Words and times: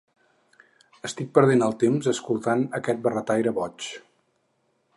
Estic 1.09 1.29
perdent 1.37 1.61
el 1.65 1.75
temps 1.83 2.09
escoltant 2.13 2.63
aquest 2.79 3.05
barretaire 3.09 3.53
boig. 3.59 3.91